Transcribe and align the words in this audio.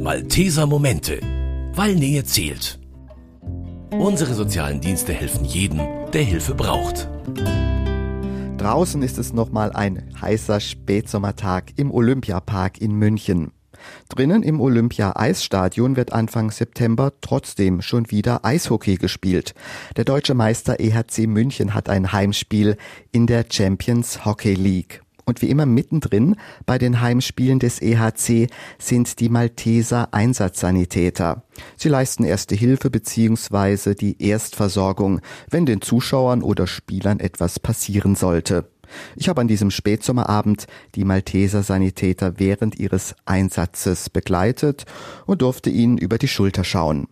Malteser 0.00 0.66
Momente, 0.66 1.18
weil 1.74 1.96
Nähe 1.96 2.22
zählt. 2.22 2.78
Unsere 3.90 4.34
sozialen 4.34 4.80
Dienste 4.80 5.12
helfen 5.12 5.44
jedem, 5.44 5.80
der 6.12 6.22
Hilfe 6.22 6.54
braucht. 6.54 7.08
Draußen 8.58 9.02
ist 9.02 9.18
es 9.18 9.32
nochmal 9.32 9.72
ein 9.72 10.08
heißer 10.20 10.60
Spätsommertag 10.60 11.72
im 11.74 11.90
Olympiapark 11.90 12.80
in 12.80 12.92
München. 12.92 13.50
Drinnen 14.08 14.44
im 14.44 14.60
Olympia-Eisstadion 14.60 15.96
wird 15.96 16.12
Anfang 16.12 16.52
September 16.52 17.12
trotzdem 17.20 17.82
schon 17.82 18.08
wieder 18.12 18.44
Eishockey 18.44 18.94
gespielt. 18.98 19.54
Der 19.96 20.04
deutsche 20.04 20.34
Meister 20.34 20.78
EHC 20.78 21.26
München 21.26 21.74
hat 21.74 21.88
ein 21.88 22.12
Heimspiel 22.12 22.76
in 23.10 23.26
der 23.26 23.46
Champions 23.50 24.24
Hockey 24.24 24.54
League. 24.54 25.02
Und 25.30 25.42
wie 25.42 25.48
immer 25.48 25.64
mittendrin 25.64 26.34
bei 26.66 26.76
den 26.76 27.00
Heimspielen 27.00 27.60
des 27.60 27.80
EHC 27.80 28.48
sind 28.80 29.20
die 29.20 29.28
Malteser 29.28 30.08
Einsatzsanitäter. 30.12 31.44
Sie 31.76 31.88
leisten 31.88 32.24
erste 32.24 32.56
Hilfe 32.56 32.90
bzw. 32.90 33.94
die 33.94 34.20
Erstversorgung, 34.20 35.20
wenn 35.48 35.66
den 35.66 35.82
Zuschauern 35.82 36.42
oder 36.42 36.66
Spielern 36.66 37.20
etwas 37.20 37.60
passieren 37.60 38.16
sollte. 38.16 38.68
Ich 39.14 39.28
habe 39.28 39.40
an 39.40 39.46
diesem 39.46 39.70
Spätsommerabend 39.70 40.66
die 40.96 41.04
Malteser 41.04 41.62
Sanitäter 41.62 42.40
während 42.40 42.80
ihres 42.80 43.14
Einsatzes 43.24 44.10
begleitet 44.10 44.84
und 45.26 45.42
durfte 45.42 45.70
ihnen 45.70 45.96
über 45.96 46.18
die 46.18 46.26
Schulter 46.26 46.64
schauen. 46.64 47.06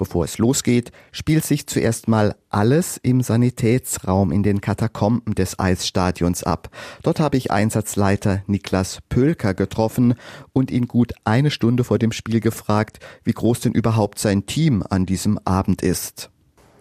Bevor 0.00 0.24
es 0.24 0.38
losgeht, 0.38 0.92
spielt 1.12 1.44
sich 1.44 1.66
zuerst 1.66 2.08
mal 2.08 2.34
alles 2.48 2.96
im 2.96 3.20
Sanitätsraum 3.20 4.32
in 4.32 4.42
den 4.42 4.62
Katakomben 4.62 5.34
des 5.34 5.58
Eisstadions 5.58 6.42
ab. 6.42 6.70
Dort 7.02 7.20
habe 7.20 7.36
ich 7.36 7.50
Einsatzleiter 7.50 8.42
Niklas 8.46 9.00
Pölker 9.10 9.52
getroffen 9.52 10.14
und 10.54 10.70
ihn 10.70 10.88
gut 10.88 11.12
eine 11.24 11.50
Stunde 11.50 11.84
vor 11.84 11.98
dem 11.98 12.12
Spiel 12.12 12.40
gefragt, 12.40 13.00
wie 13.24 13.34
groß 13.34 13.60
denn 13.60 13.72
überhaupt 13.72 14.18
sein 14.18 14.46
Team 14.46 14.82
an 14.88 15.04
diesem 15.04 15.38
Abend 15.44 15.82
ist. 15.82 16.30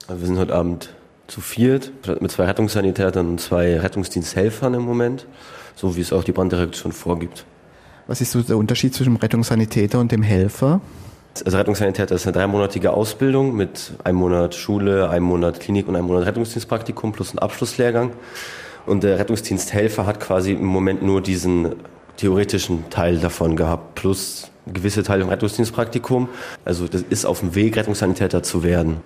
Wir 0.08 0.26
sind 0.26 0.38
heute 0.38 0.56
Abend 0.56 0.96
zu 1.28 1.42
viert, 1.42 1.92
mit 2.22 2.32
zwei 2.32 2.46
Rettungssanitätern 2.46 3.32
und 3.32 3.42
zwei 3.42 3.82
Rettungsdiensthelfern 3.82 4.76
im 4.76 4.84
Moment, 4.84 5.28
so 5.76 5.98
wie 5.98 6.02
es 6.02 6.14
auch 6.14 6.24
die 6.24 6.32
Branddirektion 6.32 6.94
vorgibt. 6.94 7.44
Was 8.08 8.22
ist 8.22 8.32
so 8.32 8.42
der 8.42 8.58
Unterschied 8.58 8.96
zwischen 8.96 9.16
dem 9.16 9.18
Rettungssanitäter 9.18 10.00
und 10.00 10.14
dem 10.14 10.24
Helfer? 10.24 10.80
Also 11.46 11.58
Rettungssanitäter 11.58 12.16
ist 12.16 12.26
eine 12.26 12.34
dreimonatige 12.34 12.92
Ausbildung 12.92 13.56
mit 13.56 13.94
einem 14.04 14.18
Monat 14.18 14.56
Schule, 14.56 15.10
einem 15.10 15.26
Monat 15.26 15.60
Klinik 15.60 15.88
und 15.88 15.96
einem 15.96 16.08
Monat 16.08 16.26
Rettungsdienstpraktikum 16.26 17.12
plus 17.12 17.34
ein 17.34 17.40
Abschlusslehrgang. 17.40 18.12
Und 18.86 19.04
der 19.04 19.20
Rettungsdiensthelfer 19.20 20.06
hat 20.06 20.20
quasi 20.20 20.54
im 20.54 20.66
Moment 20.66 21.04
nur 21.04 21.22
diesen 21.22 21.76
theoretischen 22.18 22.90
Teil 22.90 23.20
davon 23.20 23.56
gehabt, 23.56 23.96
plus 23.96 24.52
gewisse 24.66 25.04
Teile 25.04 25.24
im 25.24 25.30
Rettungsdienstpraktikum. 25.30 26.30
Also 26.66 26.88
das 26.88 27.04
ist 27.10 27.26
auf 27.26 27.40
dem 27.40 27.56
Weg, 27.56 27.78
Rettungssanitäter 27.78 28.44
zu 28.44 28.64
werden. 28.64 28.98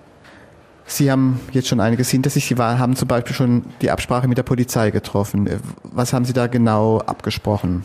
Sie 0.86 1.10
haben 1.10 1.40
jetzt 1.52 1.68
schon 1.68 1.80
einiges 1.80 2.10
hinter 2.10 2.30
sich. 2.30 2.46
Sie 2.46 2.58
war, 2.58 2.78
haben 2.78 2.96
zum 2.96 3.08
Beispiel 3.08 3.36
schon 3.36 3.66
die 3.82 3.90
Absprache 3.90 4.28
mit 4.28 4.38
der 4.38 4.44
Polizei 4.44 4.92
getroffen. 4.92 5.50
Was 5.84 6.14
haben 6.14 6.26
Sie 6.26 6.34
da 6.34 6.48
genau 6.48 7.00
abgesprochen? 7.00 7.84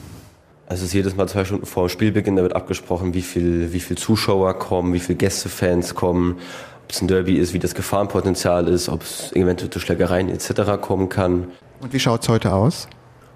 Also 0.69 0.83
es 0.83 0.89
ist 0.89 0.93
jedes 0.93 1.17
Mal 1.17 1.27
zwei 1.27 1.47
Stunden 1.47 1.65
vor 1.65 1.87
dem 1.87 1.89
Spielbeginn, 1.89 2.37
da 2.37 2.43
wird 2.43 2.55
abgesprochen, 2.55 3.15
wie 3.15 3.23
viel, 3.23 3.73
wie 3.73 3.81
viel 3.81 3.97
Zuschauer 3.97 4.59
kommen, 4.59 4.93
wie 4.93 5.01
viel 5.01 5.17
Gästefans 5.17 5.95
kommen, 5.95 6.37
ob 6.85 6.93
es 6.93 7.01
ein 7.01 7.09
Derby 7.09 7.37
ist, 7.39 7.55
wie 7.55 7.59
das 7.59 7.75
Gefahrenpotenzial 7.75 8.69
ist, 8.69 8.91
ob 8.91 9.01
es 9.01 9.33
eventuell 9.33 9.71
zu 9.71 9.81
Schlägereien 9.81 10.29
etc. 10.29 10.79
kommen 10.79 11.09
kann. 11.09 11.49
Und 11.81 11.95
wie 11.95 11.99
schaut 11.99 12.23
es 12.23 12.29
heute 12.29 12.53
aus? 12.53 12.87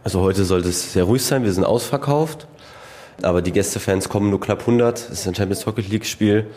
Also 0.04 0.20
heute 0.20 0.44
sollte 0.44 0.68
es 0.68 0.92
sehr 0.92 1.04
ruhig 1.04 1.24
sein, 1.24 1.42
wir 1.42 1.52
sind 1.54 1.64
ausverkauft, 1.64 2.46
aber 3.22 3.40
die 3.40 3.52
Gästefans 3.52 4.10
kommen 4.10 4.28
nur 4.28 4.40
knapp 4.40 4.60
100, 4.60 4.98
es 4.98 5.20
ist 5.20 5.26
ein 5.28 5.34
Champions 5.34 5.64
Hockey 5.64 5.80
League 5.80 6.04
Spiel 6.04 6.48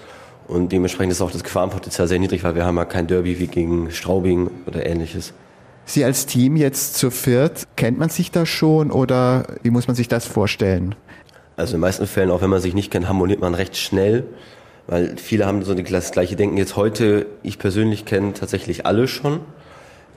und 0.50 0.74
dementsprechend 0.74 1.14
ist 1.14 1.22
auch 1.22 1.32
das 1.32 1.46
Gefahrenpotenzial 1.46 2.10
sehr 2.10 2.20
niedrig, 2.20 2.44
weil 2.44 2.56
wir 2.56 2.66
haben 2.66 2.76
ja 2.76 2.84
kein 2.84 3.08
Derby 3.08 3.40
wie 3.40 3.48
gegen 3.48 3.92
Straubing 3.92 4.50
oder 4.66 4.86
ähnliches. 4.86 5.34
Sie 5.86 6.04
als 6.04 6.26
Team 6.26 6.56
jetzt 6.56 6.96
zu 6.96 7.12
viert, 7.12 7.68
kennt 7.76 8.00
man 8.00 8.10
sich 8.10 8.32
da 8.32 8.46
schon 8.46 8.92
oder 8.92 9.46
wie 9.62 9.70
muss 9.70 9.88
man 9.88 9.96
sich 9.96 10.08
das 10.08 10.26
vorstellen? 10.26 10.96
Also 11.58 11.72
in 11.72 11.78
den 11.78 11.82
meisten 11.82 12.08
Fällen, 12.08 12.32
auch 12.32 12.42
wenn 12.42 12.50
man 12.50 12.60
sich 12.60 12.74
nicht 12.74 12.92
kennt, 12.92 13.08
harmoniert 13.08 13.40
man 13.40 13.54
recht 13.54 13.78
schnell, 13.78 14.24
weil 14.88 15.16
viele 15.18 15.46
haben 15.46 15.64
so 15.64 15.74
das 15.74 16.12
gleiche 16.12 16.36
Denken. 16.36 16.58
Jetzt 16.58 16.76
heute, 16.76 17.28
ich 17.44 17.60
persönlich 17.60 18.06
kenne 18.06 18.34
tatsächlich 18.34 18.86
alle 18.86 19.08
schon. 19.08 19.40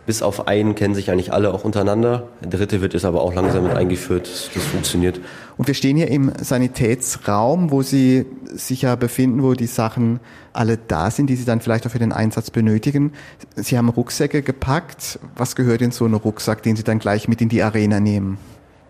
Bis 0.09 0.23
auf 0.23 0.49
einen 0.49 0.75
kennen 0.75 0.95
sich 0.95 1.11
eigentlich 1.11 1.35
alle 1.35 1.53
auch 1.53 1.65
untereinander. 1.65 2.29
Der 2.41 2.49
dritte 2.49 2.81
wird 2.81 2.95
jetzt 2.95 3.05
aber 3.05 3.21
auch 3.21 3.35
langsam 3.35 3.65
mit 3.65 3.77
eingeführt. 3.77 4.27
Das 4.55 4.65
funktioniert. 4.65 5.21
Und 5.59 5.67
wir 5.67 5.75
stehen 5.75 5.99
hier 5.99 6.09
im 6.09 6.33
Sanitätsraum, 6.41 7.71
wo 7.71 7.83
Sie 7.83 8.25
sich 8.47 8.81
ja 8.81 8.97
befinden, 8.97 9.43
wo 9.43 9.53
die 9.53 9.67
Sachen 9.67 10.21
alle 10.55 10.79
da 10.79 11.11
sind, 11.11 11.27
die 11.27 11.37
Sie 11.37 11.45
dann 11.45 11.61
vielleicht 11.61 11.87
auch 11.87 11.91
für 11.91 11.99
den 11.99 12.13
Einsatz 12.13 12.51
benötigen. 12.51 13.13
Sie 13.55 13.77
haben 13.77 13.91
Rucksäcke 13.91 14.41
gepackt. 14.41 15.19
Was 15.37 15.55
gehört 15.55 15.83
in 15.83 15.91
so 15.91 16.07
einen 16.07 16.15
Rucksack, 16.15 16.63
den 16.63 16.75
Sie 16.75 16.85
dann 16.85 17.01
gleich 17.01 17.29
mit 17.29 17.43
in 17.43 17.51
die 17.51 17.63
Arena 17.63 18.01
nehmen? 18.01 18.39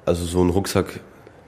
Also 0.06 0.25
so 0.25 0.41
ein 0.41 0.50
Rucksack 0.50 1.00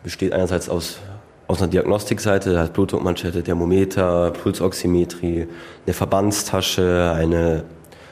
besteht 0.02 0.32
einerseits 0.32 0.68
aus 0.68 0.98
aus 1.46 1.60
einer 1.60 1.70
Diagnostikseite, 1.70 2.52
da 2.52 2.60
hat 2.60 2.74
Blutdruckmanschette, 2.74 3.42
Thermometer, 3.42 4.30
Pulsoximetrie, 4.30 5.48
eine 5.84 5.94
Verbandstasche, 5.94 7.12
eine 7.12 7.64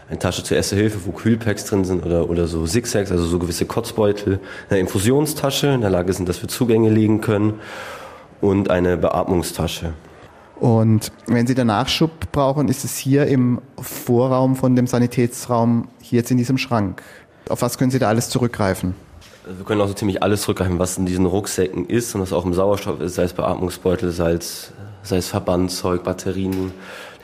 eine 0.09 0.19
Tasche 0.19 0.43
zur 0.43 0.57
Erste 0.57 0.77
Hilfe, 0.77 1.01
wo 1.05 1.13
Kühlpacks 1.13 1.67
drin 1.67 1.85
sind 1.85 2.05
oder, 2.05 2.31
oder 2.31 2.47
so 2.47 2.65
Zigzags, 2.65 3.11
also 3.11 3.25
so 3.25 3.39
gewisse 3.39 3.67
Kotzbeutel, 3.67 4.41
eine 4.71 4.81
Infusionstasche, 4.81 5.69
in 5.69 5.83
der 5.83 5.91
Lage 5.91 6.13
sind, 6.13 6.29
dass 6.29 6.41
wir 6.41 6.49
Zugänge 6.49 6.91
legen 6.91 7.21
können 7.21 7.61
und 8.41 8.71
eine 8.71 8.97
Beatmungstasche. 8.97 9.93
Und 10.61 11.13
wenn 11.27 11.47
Sie 11.47 11.55
den 11.55 11.69
Nachschub 11.69 12.33
brauchen, 12.33 12.69
ist 12.69 12.85
es 12.85 12.97
hier 12.97 13.27
im 13.27 13.61
Vorraum 13.81 14.57
von 14.57 14.75
dem 14.75 14.87
Sanitätsraum, 14.87 15.89
hier 16.01 16.19
jetzt 16.19 16.31
in 16.31 16.37
diesem 16.37 16.59
Schrank. 16.59 17.03
Auf 17.49 17.63
was 17.63 17.79
können 17.79 17.91
Sie 17.91 17.99
da 17.99 18.09
alles 18.09 18.29
zurückgreifen? 18.29 18.95
Also 19.45 19.59
wir 19.59 19.65
können 19.65 19.81
auch 19.81 19.89
so 19.89 19.95
ziemlich 19.95 20.23
alles 20.23 20.43
zurückgreifen, 20.43 20.79
was 20.79 20.99
in 20.99 21.07
diesen 21.07 21.27
Rucksäcken 21.27 21.87
ist 21.87 22.15
und 22.15 22.23
was 22.23 22.33
auch 22.33 22.45
im 22.45 22.55
Sauerstoff 22.55 23.01
ist, 23.01 23.15
sei 23.15 23.25
es 23.25 23.35
Beatmungsbeutel, 23.35 24.11
sei 24.11 24.33
es, 24.33 24.73
sei 25.03 25.19
es 25.19 25.29
Verbandzeug, 25.29 26.03
Batterien, 26.03 26.73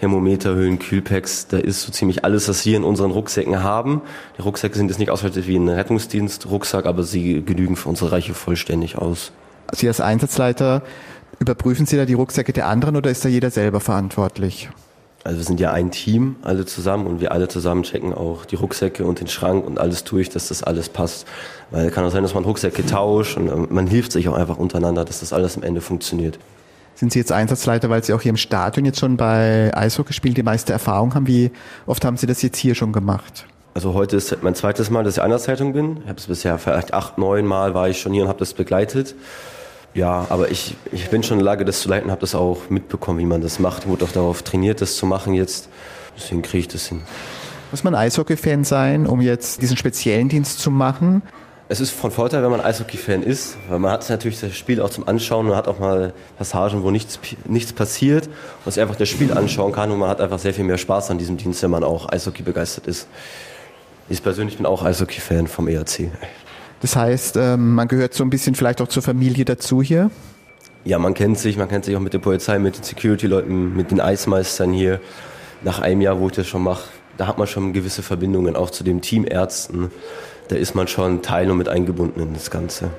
Thermometerhüllen, 0.00 0.78
Kühlpacks, 0.78 1.46
da 1.46 1.58
ist 1.58 1.82
so 1.82 1.92
ziemlich 1.92 2.24
alles, 2.24 2.48
was 2.48 2.66
wir 2.66 2.76
in 2.76 2.84
unseren 2.84 3.10
Rucksäcken 3.10 3.62
haben. 3.62 4.02
Die 4.36 4.42
Rucksäcke 4.42 4.76
sind 4.76 4.88
jetzt 4.88 4.98
nicht 4.98 5.10
ausgestattet 5.10 5.46
wie 5.46 5.56
ein 5.56 5.68
Rettungsdienst-Rucksack, 5.68 6.86
aber 6.86 7.02
sie 7.02 7.42
genügen 7.44 7.76
für 7.76 7.88
unsere 7.88 8.12
Reiche 8.12 8.34
vollständig 8.34 8.98
aus. 8.98 9.32
Sie 9.72 9.88
als 9.88 10.00
Einsatzleiter, 10.00 10.82
überprüfen 11.38 11.86
Sie 11.86 11.96
da 11.96 12.04
die 12.04 12.14
Rucksäcke 12.14 12.52
der 12.52 12.68
anderen 12.68 12.96
oder 12.96 13.10
ist 13.10 13.24
da 13.24 13.28
jeder 13.28 13.50
selber 13.50 13.80
verantwortlich? 13.80 14.68
Also 15.24 15.38
wir 15.38 15.44
sind 15.44 15.58
ja 15.58 15.72
ein 15.72 15.90
Team, 15.90 16.36
alle 16.42 16.66
zusammen 16.66 17.06
und 17.06 17.20
wir 17.22 17.32
alle 17.32 17.48
zusammen 17.48 17.82
checken 17.82 18.12
auch 18.12 18.44
die 18.44 18.56
Rucksäcke 18.56 19.06
und 19.06 19.20
den 19.20 19.26
Schrank 19.26 19.64
und 19.66 19.78
alles 19.78 20.04
durch, 20.04 20.28
dass 20.28 20.48
das 20.48 20.62
alles 20.62 20.90
passt. 20.90 21.26
Weil 21.70 21.90
kann 21.90 22.04
auch 22.04 22.10
sein, 22.10 22.22
dass 22.22 22.34
man 22.34 22.44
Rucksäcke 22.44 22.84
tauscht 22.84 23.38
und 23.38 23.48
ähm, 23.48 23.68
man 23.70 23.86
hilft 23.86 24.12
sich 24.12 24.28
auch 24.28 24.34
einfach 24.34 24.58
untereinander, 24.58 25.06
dass 25.06 25.20
das 25.20 25.32
alles 25.32 25.56
am 25.56 25.62
Ende 25.62 25.80
funktioniert. 25.80 26.38
Sind 26.94 27.12
Sie 27.12 27.18
jetzt 27.18 27.32
Einsatzleiter, 27.32 27.90
weil 27.90 28.04
Sie 28.04 28.12
auch 28.12 28.20
hier 28.20 28.30
im 28.30 28.36
Stadion 28.36 28.84
jetzt 28.84 29.00
schon 29.00 29.16
bei 29.16 29.76
Eishockey 29.76 30.12
spielen, 30.12 30.34
die 30.34 30.42
meiste 30.42 30.72
Erfahrung 30.72 31.14
haben? 31.14 31.26
Wie 31.26 31.50
oft 31.86 32.04
haben 32.04 32.16
Sie 32.16 32.26
das 32.26 32.40
jetzt 32.42 32.56
hier 32.56 32.74
schon 32.74 32.92
gemacht? 32.92 33.46
Also 33.74 33.94
heute 33.94 34.16
ist 34.16 34.42
mein 34.42 34.54
zweites 34.54 34.90
Mal, 34.90 35.02
dass 35.02 35.16
ich 35.16 35.22
Einsatzleitung 35.22 35.72
bin. 35.72 35.96
Ich 36.02 36.08
habe 36.08 36.18
es 36.18 36.28
bisher 36.28 36.56
vielleicht 36.58 36.94
acht, 36.94 37.18
neun 37.18 37.44
Mal 37.44 37.74
war 37.74 37.88
ich 37.88 38.00
schon 38.00 38.12
hier 38.12 38.22
und 38.22 38.28
habe 38.28 38.38
das 38.38 38.54
begleitet. 38.54 39.16
Ja, 39.94 40.26
aber 40.28 40.50
ich, 40.50 40.76
ich 40.92 41.10
bin 41.10 41.24
schon 41.24 41.38
in 41.38 41.44
der 41.44 41.52
Lage, 41.52 41.64
das 41.64 41.80
zu 41.80 41.88
leiten, 41.88 42.10
habe 42.12 42.20
das 42.20 42.36
auch 42.36 42.68
mitbekommen, 42.68 43.18
wie 43.18 43.26
man 43.26 43.40
das 43.40 43.58
macht. 43.58 43.88
Wurde 43.88 44.04
auch 44.04 44.12
darauf 44.12 44.42
trainiert, 44.42 44.80
das 44.80 44.96
zu 44.96 45.06
machen 45.06 45.34
jetzt. 45.34 45.68
Deswegen 46.16 46.42
kriege 46.42 46.58
ich 46.58 46.68
das 46.68 46.86
hin. 46.86 47.02
Muss 47.72 47.82
man 47.82 47.96
Eishockey-Fan 47.96 48.62
sein, 48.62 49.06
um 49.06 49.20
jetzt 49.20 49.60
diesen 49.62 49.76
speziellen 49.76 50.28
Dienst 50.28 50.60
zu 50.60 50.70
machen? 50.70 51.22
Es 51.66 51.80
ist 51.80 51.92
von 51.92 52.10
Vorteil, 52.10 52.42
wenn 52.42 52.50
man 52.50 52.60
Eishockey-Fan 52.60 53.22
ist, 53.22 53.56
weil 53.70 53.78
man 53.78 53.92
hat 53.92 54.08
natürlich 54.10 54.38
das 54.38 54.54
Spiel 54.54 54.82
auch 54.82 54.90
zum 54.90 55.08
Anschauen, 55.08 55.46
man 55.46 55.56
hat 55.56 55.66
auch 55.66 55.78
mal 55.78 56.12
Passagen, 56.36 56.82
wo 56.82 56.90
nichts, 56.90 57.18
nichts 57.46 57.72
passiert 57.72 58.28
und 58.64 58.72
sich 58.72 58.82
einfach 58.82 58.96
das 58.96 59.08
Spiel 59.08 59.32
anschauen 59.32 59.72
kann 59.72 59.90
und 59.90 59.98
man 59.98 60.10
hat 60.10 60.20
einfach 60.20 60.38
sehr 60.38 60.52
viel 60.52 60.64
mehr 60.64 60.76
Spaß 60.76 61.10
an 61.10 61.16
diesem 61.16 61.38
Dienst, 61.38 61.62
wenn 61.62 61.70
man 61.70 61.82
auch 61.82 62.12
Eishockey 62.12 62.42
begeistert 62.42 62.86
ist. 62.86 63.08
Ich 64.10 64.22
persönlich 64.22 64.58
bin 64.58 64.66
auch 64.66 64.84
Eishockey-Fan 64.84 65.46
vom 65.46 65.66
ERC. 65.66 66.10
Das 66.82 66.96
heißt, 66.96 67.38
ähm, 67.38 67.74
man 67.74 67.88
gehört 67.88 68.12
so 68.12 68.24
ein 68.24 68.30
bisschen 68.30 68.54
vielleicht 68.54 68.82
auch 68.82 68.88
zur 68.88 69.02
Familie 69.02 69.46
dazu 69.46 69.80
hier? 69.80 70.10
Ja, 70.84 70.98
man 70.98 71.14
kennt 71.14 71.38
sich, 71.38 71.56
man 71.56 71.68
kennt 71.68 71.86
sich 71.86 71.96
auch 71.96 72.00
mit 72.00 72.12
der 72.12 72.18
Polizei, 72.18 72.58
mit 72.58 72.76
den 72.76 72.84
Security-Leuten, 72.84 73.74
mit 73.74 73.90
den 73.90 74.02
Eismeistern 74.02 74.74
hier. 74.74 75.00
Nach 75.62 75.78
einem 75.78 76.02
Jahr, 76.02 76.20
wo 76.20 76.26
ich 76.26 76.34
das 76.34 76.46
schon 76.46 76.62
mache, 76.62 76.90
da 77.16 77.26
hat 77.26 77.38
man 77.38 77.46
schon 77.46 77.72
gewisse 77.72 78.02
Verbindungen 78.02 78.54
auch 78.54 78.68
zu 78.68 78.84
den 78.84 79.00
Teamärzten 79.00 79.90
da 80.48 80.56
ist 80.56 80.74
man 80.74 80.88
schon 80.88 81.22
Teil 81.22 81.50
und 81.50 81.58
mit 81.58 81.68
eingebunden 81.68 82.20
in 82.20 82.34
das 82.34 82.50
Ganze. 82.50 82.90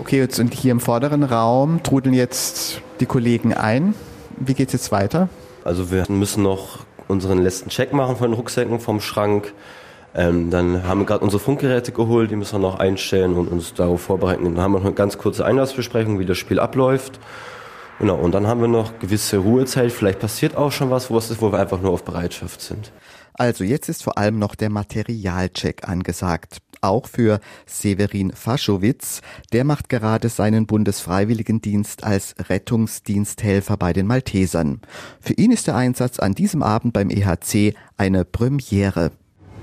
Okay, 0.00 0.18
jetzt 0.18 0.40
und 0.40 0.52
hier 0.52 0.72
im 0.72 0.80
vorderen 0.80 1.22
Raum 1.22 1.82
trudeln 1.82 2.14
jetzt 2.14 2.80
die 3.00 3.06
Kollegen 3.06 3.54
ein. 3.54 3.94
Wie 4.36 4.54
geht 4.54 4.68
es 4.68 4.72
jetzt 4.72 4.92
weiter? 4.92 5.28
Also 5.64 5.90
wir 5.90 6.04
müssen 6.08 6.42
noch 6.42 6.80
unseren 7.06 7.38
letzten 7.38 7.70
Check 7.70 7.92
machen 7.92 8.16
von 8.16 8.30
den 8.30 8.34
Rucksäcken 8.34 8.80
vom 8.80 9.00
Schrank. 9.00 9.52
Ähm, 10.14 10.50
dann 10.50 10.86
haben 10.86 11.00
wir 11.00 11.06
gerade 11.06 11.24
unsere 11.24 11.40
Funkgeräte 11.40 11.92
geholt, 11.92 12.30
die 12.30 12.36
müssen 12.36 12.54
wir 12.54 12.68
noch 12.68 12.78
einstellen 12.78 13.34
und 13.34 13.48
uns 13.48 13.74
darauf 13.74 14.00
vorbereiten. 14.02 14.44
Dann 14.44 14.60
haben 14.60 14.72
wir 14.72 14.78
noch 14.78 14.86
eine 14.86 14.94
ganz 14.94 15.18
kurze 15.18 15.44
Einlassbesprechung, 15.44 16.18
wie 16.18 16.26
das 16.26 16.38
Spiel 16.38 16.60
abläuft. 16.60 17.18
Genau, 17.98 18.16
und 18.16 18.32
dann 18.32 18.46
haben 18.46 18.60
wir 18.60 18.68
noch 18.68 18.98
gewisse 18.98 19.38
Ruhezeit. 19.38 19.92
Vielleicht 19.92 20.18
passiert 20.18 20.56
auch 20.56 20.72
schon 20.72 20.90
was, 20.90 21.10
wo 21.10 21.18
es 21.18 21.30
ist, 21.30 21.40
wo 21.40 21.52
wir 21.52 21.58
einfach 21.58 21.80
nur 21.80 21.92
auf 21.92 22.04
Bereitschaft 22.04 22.60
sind. 22.60 22.90
Also 23.34 23.64
jetzt 23.64 23.88
ist 23.88 24.04
vor 24.04 24.16
allem 24.16 24.38
noch 24.38 24.54
der 24.54 24.70
Materialcheck 24.70 25.88
angesagt. 25.88 26.58
Auch 26.84 27.08
für 27.08 27.40
Severin 27.64 28.30
Faschowitz. 28.32 29.22
Der 29.54 29.64
macht 29.64 29.88
gerade 29.88 30.28
seinen 30.28 30.66
Bundesfreiwilligendienst 30.66 32.04
als 32.04 32.34
Rettungsdiensthelfer 32.50 33.78
bei 33.78 33.94
den 33.94 34.06
Maltesern. 34.06 34.82
Für 35.18 35.32
ihn 35.32 35.50
ist 35.50 35.66
der 35.66 35.76
Einsatz 35.76 36.18
an 36.18 36.34
diesem 36.34 36.62
Abend 36.62 36.92
beim 36.92 37.08
EHC 37.08 37.74
eine 37.96 38.26
Premiere. 38.26 39.12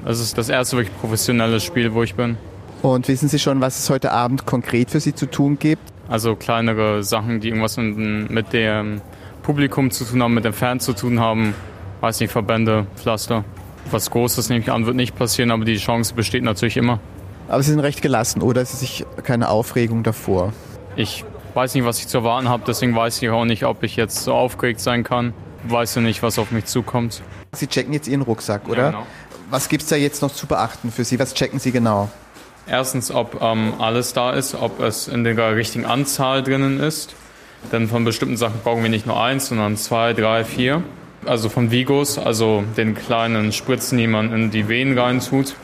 Es 0.03 0.19
ist 0.19 0.35
das 0.35 0.49
erste 0.49 0.77
wirklich 0.77 0.97
professionelle 0.97 1.59
Spiel, 1.59 1.93
wo 1.93 2.01
ich 2.01 2.15
bin. 2.15 2.37
Und 2.81 3.07
wissen 3.07 3.29
Sie 3.29 3.37
schon, 3.37 3.61
was 3.61 3.77
es 3.77 3.89
heute 3.91 4.11
Abend 4.11 4.47
konkret 4.47 4.89
für 4.89 4.99
Sie 4.99 5.13
zu 5.13 5.27
tun 5.27 5.59
gibt? 5.59 5.83
Also 6.09 6.35
kleinere 6.35 7.03
Sachen, 7.03 7.39
die 7.39 7.49
irgendwas 7.49 7.77
mit, 7.77 8.31
mit 8.31 8.51
dem 8.51 8.99
Publikum 9.43 9.91
zu 9.91 10.05
tun 10.05 10.23
haben, 10.23 10.33
mit 10.33 10.45
dem 10.45 10.53
Fan 10.53 10.79
zu 10.79 10.93
tun 10.93 11.19
haben. 11.19 11.53
Weiß 11.99 12.19
nicht, 12.19 12.31
Verbände, 12.31 12.87
Pflaster. 12.95 13.45
Was 13.89 14.11
Großes 14.11 14.49
nehme 14.49 14.61
ich 14.61 14.71
an, 14.71 14.85
wird 14.85 14.95
nicht 14.95 15.15
passieren, 15.15 15.51
aber 15.51 15.65
die 15.65 15.77
Chance 15.77 16.13
besteht 16.13 16.43
natürlich 16.43 16.77
immer. 16.77 16.99
Aber 17.47 17.61
Sie 17.63 17.71
sind 17.71 17.79
recht 17.79 18.01
gelassen, 18.01 18.41
oder? 18.41 18.61
Es 18.61 18.73
ist 18.73 18.79
sich 18.79 19.05
keine 19.23 19.49
Aufregung 19.49 20.03
davor. 20.03 20.53
Ich 20.95 21.25
weiß 21.53 21.75
nicht, 21.75 21.83
was 21.83 21.99
ich 21.99 22.07
zu 22.07 22.19
erwarten 22.19 22.47
habe, 22.47 22.63
deswegen 22.65 22.95
weiß 22.95 23.21
ich 23.21 23.29
auch 23.29 23.45
nicht, 23.45 23.65
ob 23.65 23.83
ich 23.83 23.95
jetzt 23.95 24.23
so 24.23 24.33
aufgeregt 24.33 24.79
sein 24.79 25.03
kann. 25.03 25.33
Weiß 25.63 25.95
ja 25.95 26.01
nicht, 26.01 26.23
was 26.23 26.39
auf 26.39 26.51
mich 26.51 26.65
zukommt. 26.65 27.21
Sie 27.53 27.67
checken 27.67 27.93
jetzt 27.93 28.07
Ihren 28.07 28.21
Rucksack, 28.21 28.67
oder? 28.69 28.83
Ja, 28.83 28.89
genau. 28.91 29.07
Was 29.49 29.67
gibt 29.67 29.83
es 29.83 29.89
da 29.89 29.97
jetzt 29.97 30.21
noch 30.21 30.31
zu 30.31 30.47
beachten 30.47 30.91
für 30.91 31.03
Sie? 31.03 31.19
Was 31.19 31.33
checken 31.33 31.59
Sie 31.59 31.71
genau? 31.71 32.09
Erstens, 32.67 33.11
ob 33.11 33.41
ähm, 33.41 33.73
alles 33.79 34.13
da 34.13 34.31
ist, 34.31 34.55
ob 34.55 34.79
es 34.79 35.09
in 35.09 35.25
der 35.25 35.55
richtigen 35.55 35.85
Anzahl 35.85 36.41
drinnen 36.41 36.79
ist. 36.79 37.13
Denn 37.71 37.87
von 37.87 38.05
bestimmten 38.05 38.37
Sachen 38.37 38.61
brauchen 38.63 38.81
wir 38.81 38.89
nicht 38.89 39.05
nur 39.05 39.21
eins, 39.21 39.47
sondern 39.47 39.75
zwei, 39.77 40.13
drei, 40.13 40.45
vier. 40.45 40.83
Also 41.25 41.49
von 41.49 41.69
Vigos, 41.69 42.17
also 42.17 42.63
den 42.77 42.95
kleinen 42.95 43.51
Spritzen, 43.51 43.97
die 43.97 44.07
man 44.07 44.33
in 44.33 44.49
die 44.49 44.67
Venen 44.67 44.97
reintut. 44.97 45.55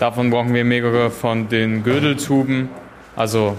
Davon 0.00 0.30
brauchen 0.30 0.52
wir 0.54 0.64
mehrere 0.64 1.10
von 1.10 1.48
den 1.48 1.84
Gürteltuben, 1.84 2.68
also 3.14 3.56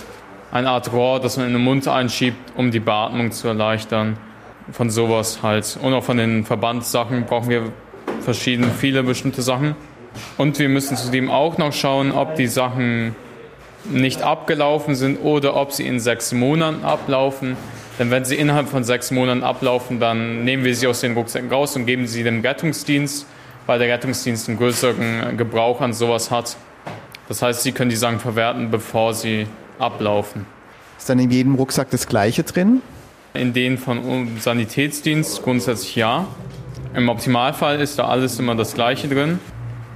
eine 0.52 0.70
Art 0.70 0.92
Rohr, 0.92 1.22
das 1.22 1.38
man 1.38 1.48
in 1.48 1.54
den 1.54 1.64
Mund 1.64 1.88
einschiebt, 1.88 2.52
um 2.58 2.72
die 2.72 2.82
Beatmung 2.82 3.32
zu 3.32 3.48
erleichtern. 3.48 4.18
Von 4.72 4.90
sowas 4.90 5.40
halt. 5.42 5.78
Und 5.82 5.94
auch 5.94 6.04
von 6.04 6.18
den 6.18 6.46
Verbandssachen 6.46 7.26
brauchen 7.26 7.50
wir 7.50 7.72
verschiedene, 8.22 8.70
viele 8.70 9.04
bestimmte 9.04 9.42
Sachen. 9.42 9.76
Und 10.38 10.60
wir 10.60 10.70
müssen 10.70 10.96
zudem 10.96 11.32
auch 11.32 11.58
noch 11.58 11.74
schauen, 11.74 12.12
ob 12.12 12.36
die 12.36 12.48
Sachen 12.48 13.16
nicht 13.86 14.22
abgelaufen 14.22 14.96
sind 14.96 15.18
oder 15.18 15.56
ob 15.56 15.72
sie 15.72 15.86
in 15.88 16.00
sechs 16.00 16.34
Monaten 16.34 16.84
ablaufen. 16.84 17.58
Denn 18.00 18.10
wenn 18.10 18.26
sie 18.26 18.36
innerhalb 18.36 18.70
von 18.70 18.84
sechs 18.84 19.12
Monaten 19.12 19.44
ablaufen, 19.44 20.00
dann 20.00 20.44
nehmen 20.44 20.64
wir 20.64 20.76
sie 20.76 20.88
aus 20.88 21.02
den 21.02 21.14
Rucksäcken 21.14 21.52
raus 21.52 21.76
und 21.76 21.86
geben 21.86 22.08
sie 22.08 22.24
dem 22.24 22.42
Rettungsdienst, 22.42 23.28
weil 23.68 23.80
der 23.80 23.90
Rettungsdienst 23.90 24.50
einen 24.50 24.58
größeren 24.58 25.38
Gebrauch 25.38 25.80
an 25.80 25.94
sowas 25.94 26.32
hat. 26.32 26.58
Das 27.28 27.42
heißt, 27.42 27.64
sie 27.64 27.72
können 27.72 27.90
die 27.90 27.96
Sachen 27.96 28.20
verwerten, 28.20 28.72
bevor 28.72 29.14
sie 29.14 29.48
ablaufen. 29.80 30.46
Ist 30.98 31.10
dann 31.10 31.20
in 31.20 31.30
jedem 31.30 31.56
Rucksack 31.56 31.90
das 31.92 32.08
Gleiche 32.08 32.44
drin? 32.44 32.82
In 33.34 33.54
denen 33.54 33.78
von 33.78 34.38
Sanitätsdienst 34.40 35.44
grundsätzlich 35.44 35.96
ja. 35.96 36.28
Im 36.96 37.10
Optimalfall 37.10 37.80
ist 37.80 37.98
da 37.98 38.08
alles 38.08 38.40
immer 38.40 38.56
das 38.56 38.74
Gleiche 38.74 39.08
drin. 39.08 39.40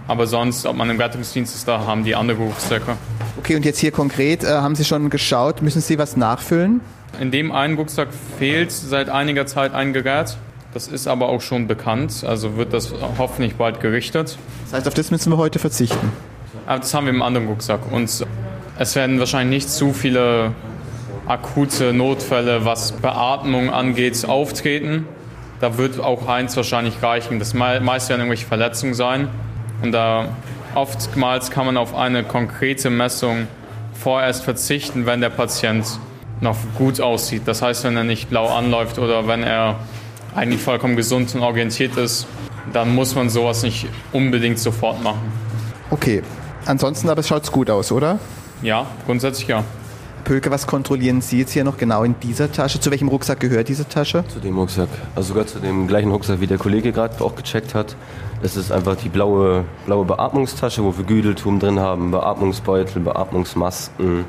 Aber 0.07 0.25
sonst, 0.25 0.65
ob 0.65 0.75
man 0.75 0.89
im 0.89 0.99
Rettungsdienst 0.99 1.55
ist, 1.55 1.67
da 1.67 1.85
haben 1.85 2.03
die 2.03 2.15
andere 2.15 2.37
Rucksäcke. 2.37 2.95
Okay, 3.37 3.55
und 3.55 3.65
jetzt 3.65 3.79
hier 3.79 3.91
konkret, 3.91 4.43
äh, 4.43 4.47
haben 4.47 4.75
Sie 4.75 4.85
schon 4.85 5.09
geschaut, 5.09 5.61
müssen 5.61 5.81
Sie 5.81 5.97
was 5.97 6.17
nachfüllen? 6.17 6.81
In 7.19 7.31
dem 7.31 7.51
einen 7.51 7.77
Rucksack 7.77 8.09
fehlt 8.37 8.71
seit 8.71 9.09
einiger 9.09 9.45
Zeit 9.45 9.73
ein 9.73 9.93
Gerät. 9.93 10.37
Das 10.73 10.87
ist 10.87 11.07
aber 11.07 11.29
auch 11.29 11.41
schon 11.41 11.67
bekannt, 11.67 12.23
also 12.25 12.57
wird 12.57 12.73
das 12.73 12.93
hoffentlich 13.17 13.55
bald 13.55 13.79
gerichtet. 13.79 14.37
Das 14.65 14.73
heißt, 14.73 14.87
auf 14.87 14.93
das 14.93 15.11
müssen 15.11 15.31
wir 15.31 15.37
heute 15.37 15.59
verzichten. 15.59 16.11
Aber 16.65 16.79
das 16.79 16.93
haben 16.93 17.05
wir 17.05 17.13
im 17.13 17.21
anderen 17.21 17.47
Rucksack. 17.47 17.79
Und 17.91 18.25
es 18.77 18.95
werden 18.95 19.19
wahrscheinlich 19.19 19.63
nicht 19.63 19.69
zu 19.69 19.93
viele 19.93 20.53
akute 21.25 21.93
Notfälle, 21.93 22.65
was 22.65 22.91
Beatmung 22.91 23.69
angeht, 23.71 24.25
auftreten. 24.25 25.07
Da 25.59 25.77
wird 25.77 25.99
auch 25.99 26.27
eins 26.27 26.55
wahrscheinlich 26.55 27.01
reichen. 27.01 27.39
Das 27.39 27.53
meiste 27.53 28.09
werden 28.09 28.21
irgendwelche 28.21 28.45
Verletzungen 28.45 28.93
sein. 28.93 29.29
Und 29.81 29.91
da 29.91 30.29
oftmals 30.75 31.51
kann 31.51 31.65
man 31.65 31.77
auf 31.77 31.95
eine 31.95 32.23
konkrete 32.23 32.89
Messung 32.89 33.47
vorerst 33.93 34.43
verzichten, 34.43 35.05
wenn 35.05 35.21
der 35.21 35.29
Patient 35.29 35.85
noch 36.41 36.57
gut 36.77 37.01
aussieht. 37.01 37.43
Das 37.45 37.61
heißt, 37.61 37.83
wenn 37.83 37.95
er 37.97 38.03
nicht 38.03 38.29
blau 38.29 38.47
anläuft 38.47 38.99
oder 38.99 39.27
wenn 39.27 39.43
er 39.43 39.75
eigentlich 40.35 40.61
vollkommen 40.61 40.95
gesund 40.95 41.33
und 41.33 41.41
orientiert 41.41 41.97
ist, 41.97 42.27
dann 42.73 42.93
muss 42.93 43.15
man 43.15 43.29
sowas 43.29 43.63
nicht 43.63 43.87
unbedingt 44.11 44.59
sofort 44.59 45.01
machen. 45.03 45.31
Okay, 45.89 46.21
ansonsten 46.65 47.09
aber 47.09 47.21
es 47.21 47.27
schaut 47.27 47.49
gut 47.51 47.69
aus, 47.69 47.91
oder? 47.91 48.19
Ja, 48.61 48.85
grundsätzlich 49.05 49.47
ja. 49.47 49.63
Pölke, 50.23 50.51
was 50.51 50.67
kontrollieren 50.67 51.21
Sie 51.21 51.39
jetzt 51.39 51.53
hier 51.53 51.63
noch 51.63 51.77
genau 51.77 52.03
in 52.03 52.19
dieser 52.19 52.51
Tasche? 52.51 52.81
Zu 52.81 52.91
welchem 52.91 53.07
Rucksack 53.07 53.39
gehört 53.39 53.69
diese 53.69 53.87
Tasche? 53.87 54.25
Zu 54.27 54.39
dem 54.39 54.57
Rucksack. 54.57 54.89
Also 55.15 55.29
sogar 55.29 55.47
zu 55.47 55.59
dem 55.59 55.87
gleichen 55.87 56.11
Rucksack, 56.11 56.41
wie 56.41 56.47
der 56.47 56.57
Kollege 56.57 56.91
gerade 56.91 57.23
auch 57.23 57.35
gecheckt 57.35 57.73
hat. 57.73 57.95
Das 58.41 58.55
ist 58.55 58.71
einfach 58.71 58.95
die 58.95 59.09
blaue, 59.09 59.65
blaue 59.85 60.05
Beatmungstasche, 60.05 60.83
wo 60.83 60.95
wir 60.95 61.03
Güdeltum 61.03 61.59
drin 61.59 61.79
haben, 61.79 62.11
Beatmungsbeutel, 62.11 63.01
Beatmungsmasken. 63.01 64.25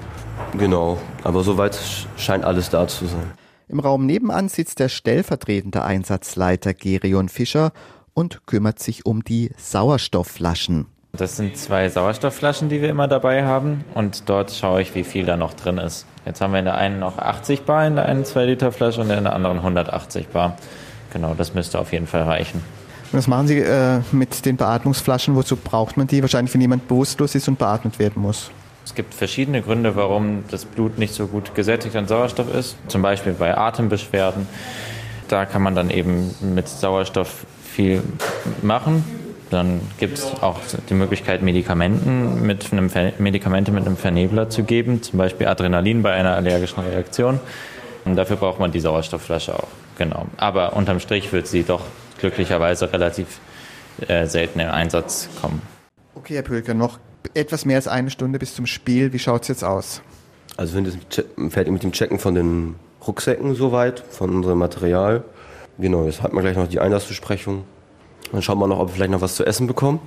Genau. 0.56 0.98
Aber 1.24 1.42
soweit 1.42 1.78
scheint 2.16 2.44
alles 2.44 2.70
da 2.70 2.88
zu 2.88 3.06
sein. 3.06 3.32
Im 3.68 3.80
Raum 3.80 4.06
nebenan 4.06 4.48
sitzt 4.48 4.80
der 4.80 4.88
stellvertretende 4.88 5.82
Einsatzleiter 5.82 6.72
Gerion 6.72 7.28
Fischer 7.28 7.72
und 8.14 8.46
kümmert 8.46 8.78
sich 8.78 9.04
um 9.04 9.22
die 9.22 9.50
Sauerstoffflaschen. 9.58 10.86
Das 11.12 11.36
sind 11.36 11.56
zwei 11.56 11.88
Sauerstoffflaschen, 11.88 12.70
die 12.70 12.80
wir 12.80 12.88
immer 12.88 13.08
dabei 13.08 13.44
haben. 13.44 13.84
Und 13.94 14.28
dort 14.30 14.52
schaue 14.52 14.80
ich, 14.80 14.94
wie 14.94 15.04
viel 15.04 15.26
da 15.26 15.36
noch 15.36 15.52
drin 15.52 15.76
ist. 15.78 16.06
Jetzt 16.24 16.40
haben 16.40 16.52
wir 16.52 16.60
in 16.60 16.64
der 16.64 16.76
einen 16.76 16.98
noch 16.98 17.18
80 17.18 17.62
Bar, 17.62 17.86
in 17.86 17.96
der 17.96 18.06
einen 18.06 18.24
2 18.24 18.44
Liter 18.46 18.72
Flasche 18.72 19.02
und 19.02 19.10
in 19.10 19.24
der 19.24 19.34
anderen 19.34 19.58
180 19.58 20.28
Bar. 20.28 20.56
Genau, 21.12 21.34
das 21.34 21.54
müsste 21.54 21.78
auf 21.78 21.92
jeden 21.92 22.06
Fall 22.06 22.22
reichen. 22.22 22.62
Was 23.12 23.26
machen 23.26 23.46
Sie 23.46 23.58
äh, 23.58 24.00
mit 24.12 24.44
den 24.44 24.56
Beatmungsflaschen? 24.56 25.34
Wozu 25.34 25.56
braucht 25.56 25.96
man 25.96 26.06
die? 26.06 26.20
Wahrscheinlich, 26.22 26.52
wenn 26.52 26.60
jemand 26.60 26.88
bewusstlos 26.88 27.34
ist 27.34 27.48
und 27.48 27.58
beatmet 27.58 27.98
werden 27.98 28.20
muss. 28.20 28.50
Es 28.84 28.94
gibt 28.94 29.14
verschiedene 29.14 29.62
Gründe, 29.62 29.96
warum 29.96 30.44
das 30.50 30.64
Blut 30.64 30.98
nicht 30.98 31.14
so 31.14 31.26
gut 31.26 31.54
gesättigt 31.54 31.94
an 31.96 32.06
Sauerstoff 32.06 32.52
ist. 32.54 32.76
Zum 32.88 33.02
Beispiel 33.02 33.32
bei 33.32 33.56
Atembeschwerden. 33.56 34.46
Da 35.28 35.44
kann 35.44 35.62
man 35.62 35.74
dann 35.74 35.90
eben 35.90 36.34
mit 36.40 36.68
Sauerstoff 36.68 37.44
viel 37.62 38.02
machen. 38.62 39.04
Dann 39.50 39.80
gibt 39.98 40.18
es 40.18 40.42
auch 40.42 40.60
die 40.88 40.94
Möglichkeit, 40.94 41.42
Medikamenten 41.42 42.46
mit 42.46 42.72
einem 42.72 42.90
Medikamente 43.18 43.72
mit 43.72 43.86
einem 43.86 43.96
Vernebler 43.96 44.50
zu 44.50 44.64
geben, 44.64 45.02
zum 45.02 45.18
Beispiel 45.18 45.46
Adrenalin 45.46 46.02
bei 46.02 46.12
einer 46.12 46.34
allergischen 46.34 46.82
Reaktion. 46.82 47.40
Und 48.04 48.16
dafür 48.16 48.36
braucht 48.36 48.58
man 48.58 48.72
die 48.72 48.80
Sauerstoffflasche 48.80 49.54
auch. 49.54 49.68
Genau. 49.96 50.26
Aber 50.36 50.74
unterm 50.74 51.00
Strich 51.00 51.32
wird 51.32 51.46
sie 51.46 51.62
doch 51.62 51.82
glücklicherweise 52.18 52.92
relativ 52.92 53.40
äh, 54.06 54.26
selten 54.26 54.60
in 54.60 54.68
Einsatz 54.68 55.28
kommen. 55.40 55.62
Okay, 56.14 56.34
Herr 56.34 56.42
Pölker, 56.42 56.74
noch 56.74 56.98
etwas 57.34 57.64
mehr 57.64 57.76
als 57.76 57.88
eine 57.88 58.10
Stunde 58.10 58.38
bis 58.38 58.54
zum 58.54 58.66
Spiel. 58.66 59.12
Wie 59.12 59.18
schaut 59.18 59.42
es 59.42 59.48
jetzt 59.48 59.64
aus? 59.64 60.02
Also 60.56 60.82
wir 60.82 60.90
sind 60.90 61.52
fertig 61.52 61.72
mit 61.72 61.82
dem 61.82 61.92
Checken 61.92 62.18
von 62.18 62.34
den 62.34 62.74
Rucksäcken 63.06 63.54
soweit, 63.54 64.00
von 64.00 64.30
unserem 64.30 64.58
Material. 64.58 65.24
Genau, 65.78 66.04
jetzt 66.04 66.22
hat 66.22 66.32
man 66.32 66.42
gleich 66.42 66.56
noch 66.56 66.68
die 66.68 66.80
Einlassbesprechung. 66.80 67.64
Dann 68.32 68.42
schauen 68.42 68.58
wir 68.58 68.66
noch, 68.66 68.80
ob 68.80 68.88
wir 68.88 68.94
vielleicht 68.94 69.12
noch 69.12 69.20
was 69.20 69.36
zu 69.36 69.44
essen 69.46 69.66
bekommen. 69.66 70.00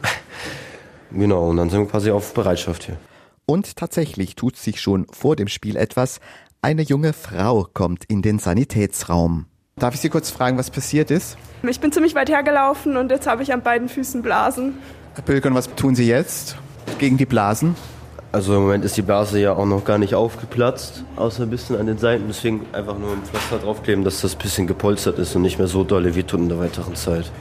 genau, 1.11 1.49
und 1.49 1.57
dann 1.57 1.69
sind 1.69 1.79
wir 1.79 1.87
quasi 1.87 2.11
auf 2.11 2.33
Bereitschaft 2.33 2.83
hier. 2.83 2.97
Und 3.45 3.75
tatsächlich 3.77 4.35
tut 4.35 4.57
sich 4.57 4.81
schon 4.81 5.07
vor 5.11 5.35
dem 5.35 5.47
Spiel 5.47 5.75
etwas. 5.75 6.19
Eine 6.61 6.83
junge 6.83 7.13
Frau 7.13 7.67
kommt 7.73 8.05
in 8.05 8.21
den 8.21 8.37
Sanitätsraum. 8.37 9.45
Darf 9.81 9.95
ich 9.95 10.01
Sie 10.01 10.09
kurz 10.09 10.29
fragen, 10.29 10.59
was 10.59 10.69
passiert 10.69 11.09
ist? 11.09 11.37
Ich 11.67 11.79
bin 11.79 11.91
ziemlich 11.91 12.13
weit 12.13 12.29
hergelaufen 12.29 12.97
und 12.97 13.09
jetzt 13.09 13.25
habe 13.25 13.41
ich 13.41 13.51
an 13.51 13.63
beiden 13.63 13.89
Füßen 13.89 14.21
Blasen. 14.21 14.75
Herr 15.15 15.23
Pölkern, 15.23 15.55
was 15.55 15.73
tun 15.73 15.95
Sie 15.95 16.07
jetzt 16.07 16.55
gegen 16.99 17.17
die 17.17 17.25
Blasen? 17.25 17.75
Also 18.31 18.53
im 18.53 18.61
Moment 18.61 18.85
ist 18.85 18.95
die 18.95 19.01
Blase 19.01 19.39
ja 19.39 19.53
auch 19.53 19.65
noch 19.65 19.83
gar 19.83 19.97
nicht 19.97 20.13
aufgeplatzt, 20.13 21.03
außer 21.15 21.41
ein 21.41 21.49
bisschen 21.49 21.79
an 21.79 21.87
den 21.87 21.97
Seiten. 21.97 22.25
Deswegen 22.27 22.63
einfach 22.73 22.95
nur 22.95 23.13
ein 23.13 23.23
Pflaster 23.23 23.57
draufkleben, 23.57 24.03
dass 24.03 24.21
das 24.21 24.35
ein 24.35 24.37
bisschen 24.37 24.67
gepolstert 24.67 25.17
ist 25.17 25.35
und 25.35 25.41
nicht 25.41 25.57
mehr 25.57 25.67
so 25.67 25.83
dolle 25.83 26.13
wie 26.13 26.21
tut 26.21 26.41
in 26.41 26.49
der 26.49 26.59
weiteren 26.59 26.93
Zeit. 26.93 27.31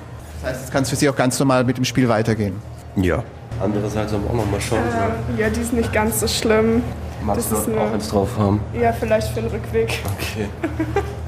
Das 0.40 0.50
heißt, 0.50 0.61
jetzt 0.62 0.73
kann 0.73 0.85
es 0.85 0.88
für 0.88 0.97
Sie 0.97 1.11
auch 1.11 1.16
ganz 1.16 1.38
normal 1.38 1.64
mit 1.64 1.76
dem 1.76 1.85
Spiel 1.85 2.09
weitergehen? 2.09 2.54
Ja. 2.97 3.23
Andererseits 3.61 4.14
aber 4.14 4.30
auch 4.30 4.35
noch 4.35 4.50
mal 4.50 4.62
schauen. 4.62 4.80
Äh, 5.37 5.42
ja, 5.42 5.50
die 5.50 5.61
ist 5.61 5.75
nicht 5.75 5.92
ganz 5.92 6.20
so 6.20 6.26
schlimm. 6.26 6.82
Magst 7.23 7.52
das 7.52 7.64
du 7.66 7.70
ist 7.73 7.76
auch 7.78 7.82
nur, 7.85 7.92
eins 7.92 8.09
drauf 8.09 8.30
haben? 8.38 8.61
ja, 8.80 8.94
vielleicht 8.94 9.28
für 9.28 9.42
den 9.42 9.50
Rückweg. 9.50 9.99
Okay. 10.16 10.49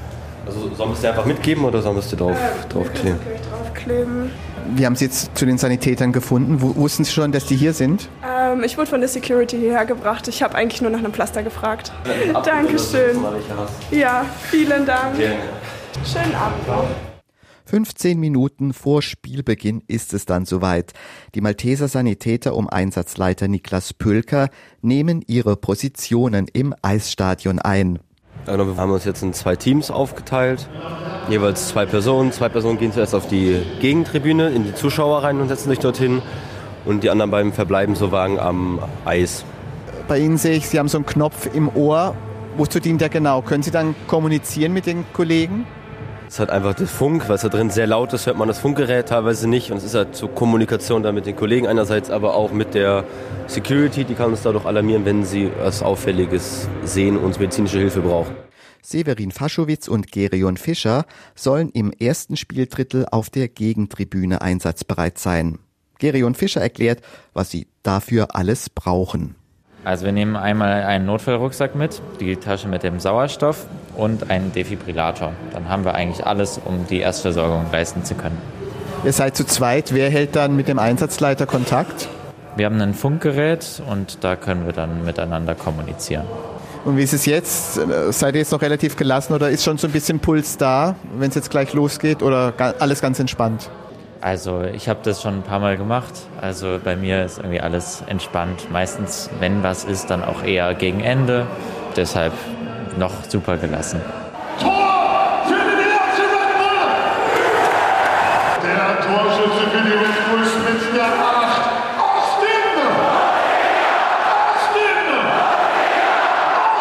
Also 0.45 0.59
sollen 0.75 0.89
wir 0.89 0.93
es 0.93 1.01
dir 1.01 1.09
einfach 1.09 1.25
mitgeben 1.25 1.63
oder 1.63 1.81
sollen 1.81 1.95
wir 1.95 2.01
es 2.01 2.09
dir 2.09 2.17
drauf, 2.17 2.37
draufkleben? 2.69 3.19
draufkleben. 3.49 4.31
Wie 4.75 4.85
haben 4.85 4.95
Sie 4.95 5.05
jetzt 5.05 5.37
zu 5.37 5.45
den 5.45 5.57
Sanitätern 5.57 6.11
gefunden? 6.11 6.61
W 6.61 6.75
wussten 6.75 7.03
Sie 7.03 7.11
schon, 7.11 7.31
dass 7.31 7.45
die 7.45 7.55
hier 7.55 7.73
sind? 7.73 8.09
Ähm, 8.25 8.63
ich 8.63 8.77
wurde 8.77 8.89
von 8.89 8.99
der 8.99 9.09
Security 9.09 9.57
hierher 9.57 9.85
gebracht. 9.85 10.27
Ich 10.27 10.43
habe 10.43 10.55
eigentlich 10.55 10.81
nur 10.81 10.91
nach 10.91 10.99
einem 10.99 11.13
Pflaster 11.13 11.43
gefragt. 11.43 11.91
Dankeschön. 12.45 13.17
Ja, 13.91 14.25
vielen 14.49 14.85
Dank. 14.85 15.17
Gerne. 15.17 15.35
Schönen 16.05 16.35
Abend 16.35 16.67
noch. 16.67 16.87
15 17.65 18.19
Minuten 18.19 18.73
vor 18.73 19.01
Spielbeginn 19.01 19.81
ist 19.87 20.13
es 20.13 20.25
dann 20.25 20.45
soweit. 20.45 20.93
Die 21.33 21.41
Malteser 21.41 21.87
Sanitäter 21.87 22.55
um 22.55 22.69
Einsatzleiter 22.69 23.47
Niklas 23.47 23.93
Pülker 23.93 24.49
nehmen 24.81 25.23
ihre 25.25 25.55
Positionen 25.55 26.47
im 26.51 26.75
Eisstadion 26.81 27.59
ein. 27.59 27.99
Also 28.45 28.67
wir 28.67 28.77
haben 28.77 28.91
uns 28.91 29.05
jetzt 29.05 29.23
in 29.23 29.33
zwei 29.33 29.55
Teams 29.55 29.89
aufgeteilt. 29.89 30.67
Jeweils 31.29 31.69
zwei 31.69 31.85
Personen. 31.85 32.31
Zwei 32.31 32.49
Personen 32.49 32.77
gehen 32.77 32.91
zuerst 32.91 33.15
auf 33.15 33.27
die 33.27 33.61
Gegentribüne, 33.79 34.49
in 34.49 34.65
die 34.65 34.75
Zuschauer 34.75 35.23
rein 35.23 35.39
und 35.39 35.47
setzen 35.47 35.69
sich 35.69 35.79
dorthin. 35.79 36.21
Und 36.85 37.03
die 37.03 37.09
anderen 37.09 37.31
beiden 37.31 37.53
verbleiben 37.53 37.95
so 37.95 38.11
Wagen 38.11 38.39
am 38.39 38.79
Eis. 39.05 39.45
Bei 40.07 40.19
Ihnen 40.19 40.37
sehe 40.37 40.57
ich, 40.57 40.67
Sie 40.67 40.79
haben 40.79 40.89
so 40.89 40.97
einen 40.97 41.05
Knopf 41.05 41.47
im 41.53 41.69
Ohr. 41.75 42.13
Wozu 42.57 42.79
dient 42.79 42.99
der 42.99 43.09
genau? 43.09 43.41
Können 43.41 43.63
Sie 43.63 43.71
dann 43.71 43.95
kommunizieren 44.07 44.73
mit 44.73 44.85
den 44.85 45.05
Kollegen? 45.13 45.65
Es 46.33 46.39
hat 46.39 46.49
einfach 46.49 46.73
das 46.73 46.89
Funk, 46.89 47.29
weil 47.29 47.35
es 47.35 47.43
da 47.43 47.49
drin 47.49 47.69
sehr 47.69 47.85
laut 47.85 48.11
ist, 48.11 48.25
hört 48.25 48.37
man 48.37 48.47
das 48.47 48.57
Funkgerät 48.57 49.07
teilweise 49.07 49.47
nicht. 49.47 49.69
Und 49.69 49.77
es 49.77 49.83
ist 49.83 49.93
halt 49.93 50.15
zur 50.15 50.33
Kommunikation 50.33 51.03
dann 51.03 51.13
mit 51.13 51.27
den 51.27 51.35
Kollegen 51.35 51.67
einerseits, 51.67 52.09
aber 52.09 52.33
auch 52.33 52.51
mit 52.51 52.73
der 52.73 53.03
Security, 53.45 54.03
die 54.03 54.15
kann 54.15 54.31
uns 54.31 54.41
dadurch 54.41 54.65
alarmieren, 54.65 55.05
wenn 55.05 55.25
sie 55.25 55.51
was 55.59 55.83
Auffälliges 55.83 56.67
sehen 56.83 57.17
und 57.17 57.39
medizinische 57.39 57.77
Hilfe 57.77 58.01
brauchen. 58.01 58.35
Severin 58.81 59.29
Faschowitz 59.29 59.87
und 59.87 60.11
Gerion 60.11 60.57
Fischer 60.57 61.05
sollen 61.35 61.69
im 61.69 61.91
ersten 61.91 62.35
Spieldrittel 62.35 63.05
auf 63.11 63.29
der 63.29 63.47
Gegentribüne 63.47 64.41
einsatzbereit 64.41 65.19
sein. 65.19 65.59
Gerion 65.99 66.33
Fischer 66.33 66.61
erklärt, 66.61 67.03
was 67.33 67.51
sie 67.51 67.67
dafür 67.83 68.35
alles 68.35 68.71
brauchen. 68.71 69.35
Also 69.83 70.05
wir 70.05 70.13
nehmen 70.13 70.35
einmal 70.35 70.81
einen 70.81 71.05
Notfallrucksack 71.05 71.75
mit, 71.75 72.01
die 72.19 72.37
Tasche 72.37 72.67
mit 72.67 72.81
dem 72.81 72.99
Sauerstoff 72.99 73.67
und 73.95 74.29
einen 74.29 74.51
Defibrillator. 74.51 75.33
Dann 75.53 75.69
haben 75.69 75.85
wir 75.85 75.93
eigentlich 75.95 76.25
alles, 76.25 76.59
um 76.63 76.85
die 76.87 76.99
Erstversorgung 76.99 77.65
leisten 77.71 78.03
zu 78.03 78.15
können. 78.15 78.37
Ihr 79.03 79.13
seid 79.13 79.35
zu 79.35 79.45
zweit. 79.45 79.93
Wer 79.93 80.09
hält 80.09 80.35
dann 80.35 80.55
mit 80.55 80.67
dem 80.67 80.79
Einsatzleiter 80.79 81.45
Kontakt? 81.45 82.07
Wir 82.55 82.67
haben 82.67 82.79
ein 82.79 82.93
Funkgerät 82.93 83.81
und 83.89 84.23
da 84.23 84.35
können 84.35 84.65
wir 84.65 84.73
dann 84.73 85.03
miteinander 85.03 85.55
kommunizieren. 85.55 86.25
Und 86.85 86.97
wie 86.97 87.03
ist 87.03 87.13
es 87.13 87.25
jetzt? 87.25 87.79
Seid 88.09 88.35
ihr 88.35 88.41
jetzt 88.41 88.51
noch 88.51 88.61
relativ 88.61 88.95
gelassen 88.95 89.33
oder 89.33 89.49
ist 89.49 89.63
schon 89.63 89.77
so 89.77 89.87
ein 89.87 89.93
bisschen 89.93 90.19
Puls 90.19 90.57
da, 90.57 90.95
wenn 91.17 91.29
es 91.29 91.35
jetzt 91.35 91.49
gleich 91.49 91.73
losgeht 91.73 92.21
oder 92.21 92.53
alles 92.79 93.01
ganz 93.01 93.19
entspannt? 93.19 93.69
Also 94.21 94.61
ich 94.61 94.87
habe 94.87 94.99
das 95.03 95.21
schon 95.21 95.39
ein 95.39 95.41
paar 95.41 95.59
Mal 95.59 95.75
gemacht. 95.77 96.13
Also 96.39 96.79
bei 96.81 96.95
mir 96.95 97.25
ist 97.25 97.39
irgendwie 97.39 97.59
alles 97.59 98.03
entspannt. 98.07 98.71
Meistens, 98.71 99.29
wenn 99.39 99.63
was 99.63 99.83
ist, 99.83 100.09
dann 100.09 100.23
auch 100.23 100.43
eher 100.43 100.73
gegen 100.75 101.01
Ende. 101.01 101.45
Deshalb 101.97 102.33
noch 102.97 103.13
super 103.29 103.57
gelassen. 103.57 103.99
Tor 104.59 105.43
für 105.47 105.53
den 105.53 105.79
ersten 105.79 106.27
Red 106.33 106.53
Bull! 106.59 106.85
Der 108.63 109.01
Torschütze 109.01 109.63
für 109.71 109.81
die 109.83 109.93
Red 109.93 110.29
Bulls 110.29 110.53
mit 110.65 110.81
der 110.95 111.05
8. 111.05 111.11
Austin! 111.99 112.65
Austin! 114.29 114.97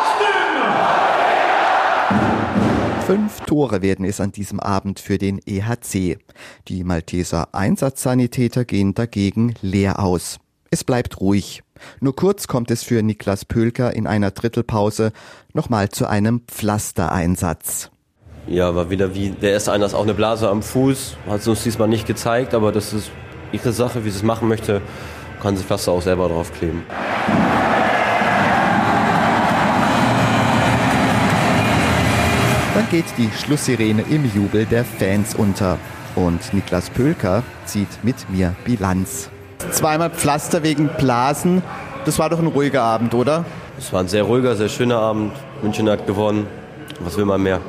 Austin! 0.01 0.49
Fünf 3.07 3.41
Tore 3.41 3.83
werden 3.83 4.05
es 4.05 4.21
an 4.21 4.31
diesem 4.33 4.61
Abend 4.61 5.01
für 5.01 5.19
den 5.19 5.41
EHC. 5.45 6.19
Die 6.69 6.85
Malteser 6.85 7.49
Einsatzsanitäter 7.53 8.65
gehen 8.65 8.95
dagegen 8.95 9.55
leer 9.63 9.99
aus. 9.99 10.39
Es 10.71 10.85
bleibt 10.85 11.21
ruhig. 11.21 11.63
Nur 12.01 12.17
kurz 12.17 12.47
kommt 12.47 12.71
es 12.71 12.83
für 12.83 13.03
Niklas 13.03 13.45
Pölker 13.45 13.95
in 13.95 14.07
einer 14.07 14.31
Drittelpause 14.31 15.13
nochmal 15.53 15.89
zu 15.89 16.07
einem 16.07 16.43
Pflastereinsatz. 16.49 17.91
Ja, 18.47 18.75
war 18.75 18.91
wieder 18.91 19.15
wie 19.15 19.31
der 19.31 19.53
erste 19.53 19.73
Einsatz 19.73 19.95
auch 19.95 20.03
eine 20.03 20.15
Blase 20.15 20.49
am 20.49 20.63
Fuß. 20.63 21.17
Hat 21.29 21.41
es 21.41 21.49
uns 21.49 21.63
diesmal 21.63 21.89
nicht 21.89 22.07
gezeigt, 22.07 22.55
aber 22.55 22.73
das 22.73 22.93
ist 22.93 23.11
ihre 23.53 23.73
Sache, 23.73 24.05
wie 24.05 24.11
sie 24.11 24.17
es 24.17 24.23
machen 24.23 24.49
möchte. 24.49 24.83
Kann 25.41 25.57
sie 25.57 25.65
Pflaster 25.65 25.93
auch 25.93 26.03
selber 26.03 26.29
draufkleben. 26.29 26.83
Dann 32.75 32.89
geht 32.91 33.05
die 33.19 33.31
Schlusssirene 33.31 34.03
im 34.11 34.25
Jubel 34.35 34.67
der 34.67 34.85
Fans 34.85 35.35
unter. 35.35 35.79
Und 36.15 36.53
Niklas 36.53 36.91
Pölker 36.91 37.43
zieht 37.65 38.03
mit 38.03 38.29
mir 38.31 38.55
Bilanz. 38.65 39.32
Zweimal 39.71 40.11
Pflaster 40.11 40.63
wegen 40.63 40.89
Blasen. 40.89 41.63
Das 42.05 42.19
war 42.19 42.31
doch 42.31 42.39
ein 42.39 42.47
ruhiger 42.47 42.83
Abend, 42.83 43.15
oder? 43.15 43.45
Es 43.79 43.93
war 43.93 44.01
ein 44.01 44.09
sehr 44.09 44.25
ruhiger, 44.25 44.57
sehr 44.57 44.69
schöner 44.69 44.99
Abend. 44.99 45.33
München 45.63 45.89
hat 45.89 46.07
gewonnen. 46.07 46.47
Was 47.01 47.17
will 47.17 47.25
man 47.25 47.43
mehr? 47.43 47.61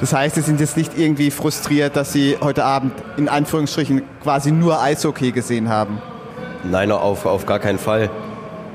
Das 0.00 0.12
heißt, 0.12 0.34
Sie 0.34 0.40
sind 0.40 0.60
jetzt 0.60 0.76
nicht 0.76 0.98
irgendwie 0.98 1.30
frustriert, 1.30 1.96
dass 1.96 2.12
Sie 2.12 2.36
heute 2.40 2.64
Abend 2.64 2.92
in 3.16 3.28
Anführungsstrichen 3.28 4.02
quasi 4.22 4.50
nur 4.50 4.80
Eishockey 4.80 5.32
gesehen 5.32 5.68
haben? 5.68 6.00
Nein, 6.64 6.90
auf, 6.90 7.26
auf 7.26 7.46
gar 7.46 7.58
keinen 7.58 7.78
Fall. 7.78 8.10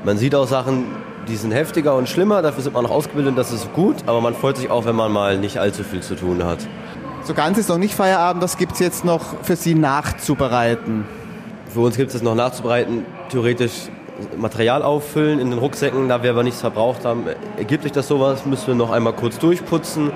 Man 0.04 0.16
sieht 0.16 0.34
auch 0.34 0.46
Sachen, 0.46 0.84
die 1.28 1.36
sind 1.36 1.52
heftiger 1.52 1.94
und 1.94 2.08
schlimmer. 2.08 2.42
Dafür 2.42 2.62
sind 2.62 2.72
man 2.72 2.84
noch 2.84 2.90
ausgebildet, 2.90 3.36
das 3.36 3.52
ist 3.52 3.72
gut. 3.74 3.96
Aber 4.06 4.20
man 4.20 4.34
freut 4.34 4.56
sich 4.56 4.70
auch, 4.70 4.84
wenn 4.84 4.96
man 4.96 5.12
mal 5.12 5.38
nicht 5.38 5.58
allzu 5.58 5.84
viel 5.84 6.00
zu 6.00 6.14
tun 6.14 6.44
hat. 6.44 6.58
So 7.24 7.34
ganz 7.34 7.58
ist 7.58 7.68
noch 7.68 7.78
nicht 7.78 7.94
Feierabend, 7.94 8.42
das 8.42 8.56
gibt 8.56 8.72
es 8.72 8.78
jetzt 8.78 9.04
noch 9.04 9.42
für 9.42 9.56
Sie 9.56 9.74
nachzubereiten. 9.74 11.04
Für 11.72 11.80
uns 11.80 11.96
gibt 11.96 12.12
es 12.12 12.22
noch 12.22 12.34
nachzubereiten, 12.34 13.06
theoretisch 13.30 13.88
Material 14.36 14.82
auffüllen 14.82 15.38
in 15.38 15.50
den 15.50 15.58
Rucksäcken, 15.58 16.08
da 16.08 16.22
wir 16.22 16.30
aber 16.30 16.42
nichts 16.42 16.60
verbraucht 16.60 17.04
haben. 17.04 17.24
Ergibt 17.56 17.84
sich 17.84 17.92
das 17.92 18.08
sowas, 18.08 18.44
müssen 18.44 18.66
wir 18.66 18.74
noch 18.74 18.90
einmal 18.90 19.12
kurz 19.12 19.38
durchputzen. 19.38 20.10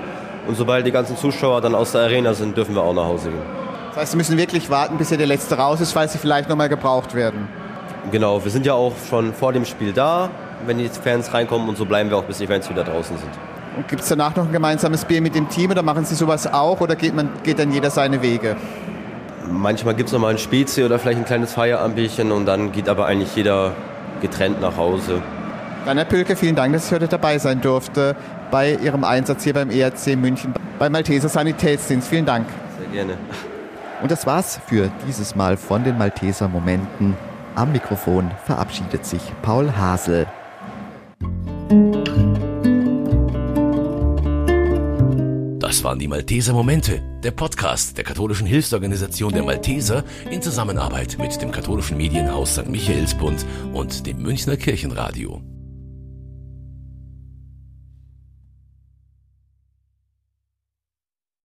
Und 0.47 0.57
sobald 0.57 0.85
die 0.85 0.91
ganzen 0.91 1.15
Zuschauer 1.17 1.61
dann 1.61 1.73
aus 1.73 1.93
der 1.93 2.01
Arena 2.01 2.33
sind, 2.33 2.55
dürfen 2.57 2.75
wir 2.75 2.83
auch 2.83 2.93
nach 2.93 3.05
Hause 3.05 3.29
gehen. 3.29 3.41
Das 3.89 4.01
heißt, 4.01 4.11
Sie 4.11 4.17
müssen 4.17 4.37
wirklich 4.37 4.69
warten, 4.69 4.97
bis 4.97 5.09
hier 5.09 5.17
der 5.17 5.27
letzte 5.27 5.57
raus 5.57 5.79
ist, 5.79 5.95
weil 5.95 6.09
Sie 6.09 6.17
vielleicht 6.17 6.49
nochmal 6.49 6.69
gebraucht 6.69 7.15
werden. 7.15 7.47
Genau, 8.11 8.43
wir 8.43 8.51
sind 8.51 8.65
ja 8.65 8.73
auch 8.73 8.93
schon 9.09 9.33
vor 9.33 9.53
dem 9.53 9.65
Spiel 9.65 9.93
da, 9.93 10.29
wenn 10.67 10.77
die 10.77 10.89
Fans 10.89 11.33
reinkommen 11.33 11.69
und 11.69 11.77
so 11.77 11.85
bleiben 11.85 12.09
wir 12.09 12.17
auch, 12.17 12.25
bis 12.25 12.37
die 12.37 12.47
Fans 12.47 12.69
wieder 12.69 12.83
draußen 12.83 13.17
sind. 13.17 13.31
Und 13.77 13.87
gibt 13.87 14.01
es 14.01 14.09
danach 14.09 14.35
noch 14.35 14.45
ein 14.45 14.51
gemeinsames 14.51 15.05
Bier 15.05 15.21
mit 15.21 15.33
dem 15.33 15.49
Team 15.49 15.71
oder 15.71 15.81
machen 15.81 16.05
Sie 16.05 16.15
sowas 16.15 16.45
auch 16.45 16.81
oder 16.81 16.95
geht, 16.95 17.15
man, 17.15 17.29
geht 17.43 17.57
dann 17.57 17.71
jeder 17.71 17.89
seine 17.89 18.21
Wege? 18.21 18.55
Manchmal 19.49 19.95
gibt 19.95 20.09
es 20.09 20.13
noch 20.13 20.19
mal 20.19 20.31
ein 20.31 20.37
Spezi 20.37 20.83
oder 20.83 20.99
vielleicht 20.99 21.19
ein 21.19 21.25
kleines 21.25 21.53
Feierabendbierchen 21.53 22.31
und 22.31 22.45
dann 22.45 22.71
geht 22.71 22.89
aber 22.89 23.05
eigentlich 23.05 23.35
jeder 23.35 23.73
getrennt 24.21 24.61
nach 24.61 24.77
Hause. 24.77 25.21
Herr 25.85 26.05
Pülke, 26.05 26.35
vielen 26.35 26.55
Dank, 26.55 26.73
dass 26.73 26.87
ich 26.87 26.91
heute 26.93 27.07
dabei 27.07 27.37
sein 27.37 27.61
durfte 27.61 28.15
bei 28.49 28.73
Ihrem 28.73 29.03
Einsatz 29.03 29.43
hier 29.43 29.53
beim 29.53 29.69
ERC 29.69 30.15
München, 30.15 30.53
beim 30.79 30.91
Malteser 30.91 31.29
Sanitätsdienst. 31.29 32.07
Vielen 32.07 32.25
Dank. 32.25 32.47
Sehr 32.79 32.87
gerne. 32.87 33.17
Und 34.01 34.11
das 34.11 34.25
war's 34.25 34.59
für 34.67 34.89
dieses 35.07 35.35
Mal 35.35 35.57
von 35.57 35.83
den 35.83 35.97
Malteser 35.97 36.47
Momenten. 36.47 37.15
Am 37.55 37.71
Mikrofon 37.71 38.31
verabschiedet 38.45 39.05
sich 39.05 39.21
Paul 39.41 39.71
Hasel. 39.71 40.27
Das 45.75 45.83
waren 45.83 45.99
die 45.99 46.07
Malteser 46.07 46.53
Momente, 46.53 47.01
der 47.21 47.31
Podcast 47.31 47.97
der 47.97 48.05
katholischen 48.05 48.47
Hilfsorganisation 48.47 49.33
der 49.33 49.43
Malteser 49.43 50.05
in 50.31 50.41
Zusammenarbeit 50.41 51.17
mit 51.19 51.41
dem 51.41 51.51
katholischen 51.51 51.97
Medienhaus 51.97 52.53
St. 52.53 52.69
Michaelsbund 52.69 53.45
und 53.73 54.07
dem 54.07 54.21
Münchner 54.21 54.55
Kirchenradio. 54.55 55.41